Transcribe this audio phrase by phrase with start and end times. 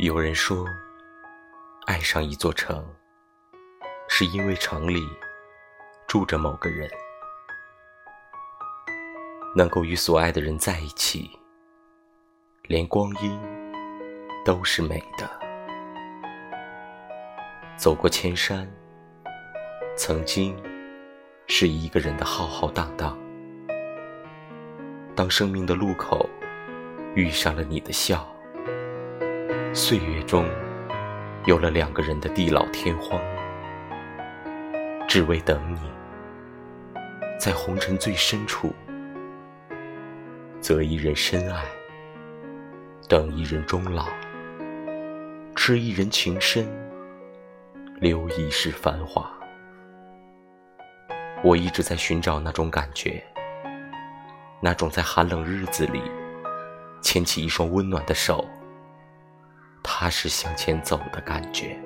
[0.00, 0.64] 有人说，
[1.86, 2.86] 爱上一座城，
[4.08, 5.04] 是因为城里
[6.06, 6.88] 住着某个人。
[9.56, 11.28] 能够与所爱的人在一起，
[12.62, 13.36] 连光阴
[14.44, 15.28] 都是美的。
[17.76, 18.70] 走过千山，
[19.96, 20.56] 曾经
[21.48, 23.18] 是一个人的浩浩荡荡。
[25.16, 26.30] 当生命的路口
[27.16, 28.32] 遇上了你的笑，
[29.78, 30.44] 岁月中
[31.46, 33.16] 有了两个人的地老天荒，
[35.06, 35.78] 只为等你，
[37.38, 38.74] 在红尘最深处，
[40.60, 41.62] 择一人深爱，
[43.08, 44.08] 等一人终老，
[45.54, 46.66] 痴一人情深，
[48.00, 49.32] 留一世繁华。
[51.44, 53.22] 我一直在寻找那种感觉。
[54.60, 56.02] 那种在寒冷日子里
[57.00, 58.44] 牵起一双温暖的手，
[60.00, 61.76] 踏实向前走的感觉。